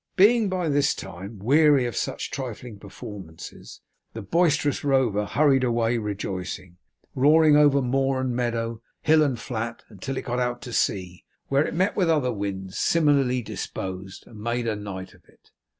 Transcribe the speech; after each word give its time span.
Being 0.15 0.49
by 0.49 0.67
this 0.67 0.95
time 0.95 1.37
weary 1.37 1.85
of 1.85 1.95
such 1.95 2.31
trifling 2.31 2.79
performances, 2.79 3.81
the 4.13 4.23
boisterous 4.23 4.83
rover 4.83 5.25
hurried 5.27 5.63
away 5.63 5.99
rejoicing, 5.99 6.77
roaring 7.13 7.55
over 7.55 7.83
moor 7.83 8.19
and 8.21 8.35
meadow, 8.35 8.81
hill 9.03 9.21
and 9.21 9.39
flat, 9.39 9.83
until 9.89 10.17
it 10.17 10.25
got 10.25 10.39
out 10.39 10.59
to 10.63 10.73
sea, 10.73 11.23
where 11.49 11.67
it 11.67 11.75
met 11.75 11.95
with 11.95 12.09
other 12.09 12.33
winds 12.33 12.79
similarly 12.79 13.43
disposed, 13.43 14.25
and 14.25 14.39
made 14.41 14.65
a 14.65 14.75
night 14.75 15.13
of 15.13 15.23
it. 15.25 15.51